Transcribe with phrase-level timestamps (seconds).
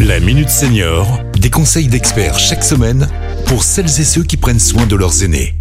[0.00, 3.08] La Minute Senior, des conseils d'experts chaque semaine
[3.46, 5.54] pour celles et ceux qui prennent soin de leurs aînés.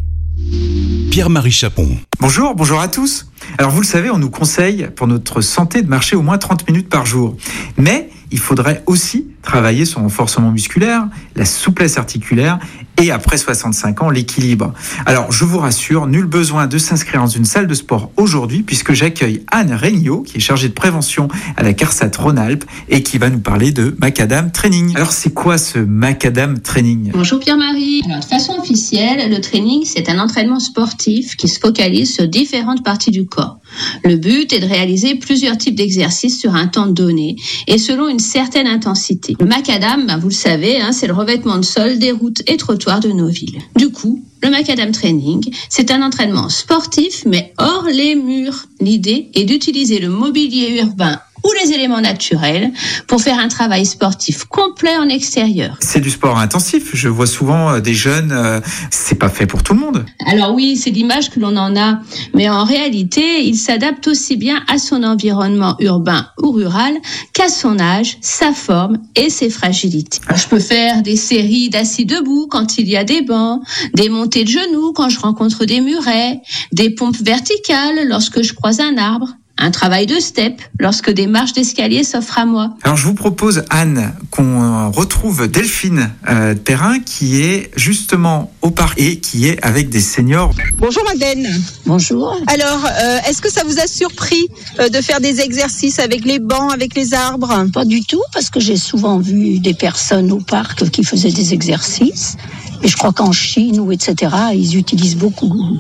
[1.10, 1.98] Pierre-Marie Chapon.
[2.20, 3.28] Bonjour, bonjour à tous.
[3.58, 6.68] Alors vous le savez, on nous conseille pour notre santé de marcher au moins 30
[6.68, 7.38] minutes par jour.
[7.78, 12.60] Mais il faudrait aussi travailler son renforcement musculaire, la souplesse articulaire
[13.02, 14.74] et après 65 ans, l'équilibre.
[15.06, 18.94] Alors, je vous rassure, nul besoin de s'inscrire dans une salle de sport aujourd'hui puisque
[18.94, 21.28] j'accueille Anne Regnault qui est chargée de prévention
[21.58, 24.96] à la CARSAT Rhône-Alpes et qui va nous parler de Macadam Training.
[24.96, 27.12] Alors, c'est quoi ce Macadam Training?
[27.14, 28.02] Bonjour Pierre-Marie.
[28.06, 32.84] Alors, de façon officielle, le training, c'est un entraînement sportif qui se focalise sur différentes
[32.84, 33.60] parties du corps.
[34.04, 37.36] Le but est de réaliser plusieurs types d'exercices sur un temps donné
[37.68, 39.35] et selon une certaine intensité.
[39.40, 42.58] Le macadam, ben, vous le savez, hein, c'est le revêtement de sol des routes et
[42.58, 43.62] trottoirs de nos villes.
[43.76, 48.66] Du coup, le macadam training, c'est un entraînement sportif mais hors les murs.
[48.80, 52.72] L'idée est d'utiliser le mobilier urbain ou les éléments naturels
[53.08, 55.78] pour faire un travail sportif complet en extérieur.
[55.80, 56.92] C'est du sport intensif.
[56.94, 60.06] Je vois souvent euh, des jeunes, euh, c'est pas fait pour tout le monde.
[60.26, 62.00] Alors oui, c'est l'image que l'on en a,
[62.34, 66.94] mais en réalité, il s'adapte aussi bien à son environnement urbain ou rural
[67.34, 70.20] qu'à son âge, sa forme et ses fragilités.
[70.36, 73.62] je peux faire des séries d'assis debout quand il y a des bancs,
[73.94, 78.80] des montées de genoux quand je rencontre des murets, des pompes verticales lorsque je croise
[78.80, 82.74] un arbre, un travail de step lorsque des marches d'escalier s'offrent à moi.
[82.84, 89.00] Alors je vous propose Anne qu'on retrouve Delphine euh, Perrin qui est justement au parc
[89.00, 90.52] et qui est avec des seniors.
[90.78, 91.48] Bonjour Madeleine.
[91.86, 92.38] Bonjour.
[92.48, 94.48] Alors euh, est-ce que ça vous a surpris
[94.80, 97.66] euh, de faire des exercices avec les bancs, avec les arbres?
[97.74, 101.54] Pas du tout parce que j'ai souvent vu des personnes au parc qui faisaient des
[101.54, 102.36] exercices
[102.84, 105.80] et je crois qu'en Chine ou etc., ils utilisent beaucoup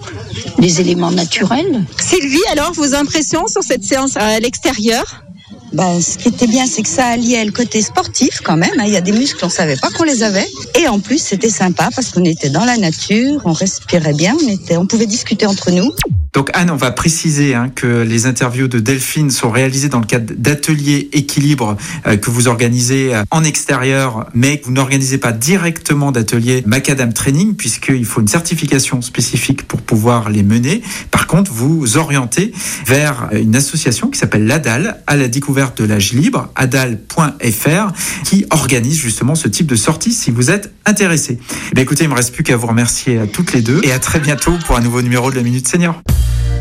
[0.57, 1.85] les éléments naturels.
[1.99, 5.23] Sylvie, alors vos impressions sur cette séance à l'extérieur?
[5.73, 8.71] Bah, ce qui était bien, c'est que ça alliait le côté sportif quand même.
[8.79, 8.85] Hein.
[8.85, 10.47] Il y a des muscles, on savait pas qu'on les avait.
[10.79, 14.47] Et en plus, c'était sympa parce qu'on était dans la nature, on respirait bien, on
[14.47, 15.91] était, on pouvait discuter entre nous.
[16.35, 20.05] Donc Anne, on va préciser hein, que les interviews de Delphine sont réalisées dans le
[20.05, 25.31] cadre d'ateliers équilibre euh, que vous organisez euh, en extérieur, mais que vous n'organisez pas
[25.31, 30.81] directement d'ateliers Macadam Training puisqu'il faut une certification spécifique pour pouvoir les mener.
[31.09, 32.51] Par contre, vous orientez
[32.85, 37.93] vers une association qui s'appelle l'ADAL, à la découverte de l'âge libre, adal.fr,
[38.25, 41.39] qui organise justement ce type de sortie si vous êtes intéressé.
[41.77, 43.99] Eh écoutez, il me reste plus qu'à vous remercier à toutes les deux et à
[43.99, 46.01] très bientôt pour un nouveau numéro de la Minute Senior.